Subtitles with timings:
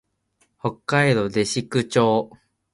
[0.59, 2.31] 北海道弟子屈町